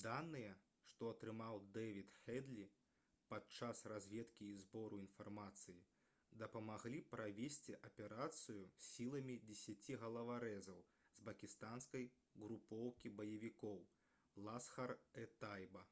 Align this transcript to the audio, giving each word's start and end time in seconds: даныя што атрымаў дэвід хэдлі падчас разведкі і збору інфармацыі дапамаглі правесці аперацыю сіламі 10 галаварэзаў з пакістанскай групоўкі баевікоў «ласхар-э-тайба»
даныя 0.00 0.48
што 0.88 1.06
атрымаў 1.10 1.60
дэвід 1.76 2.10
хэдлі 2.16 2.64
падчас 3.32 3.78
разведкі 3.92 4.48
і 4.54 4.58
збору 4.64 4.98
інфармацыі 5.04 5.76
дапамаглі 6.42 7.00
правесці 7.14 7.76
аперацыю 7.90 8.66
сіламі 8.90 9.36
10 9.52 9.88
галаварэзаў 10.04 10.82
з 11.20 11.28
пакістанскай 11.30 12.06
групоўкі 12.44 13.14
баевікоў 13.22 13.80
«ласхар-э-тайба» 14.50 15.86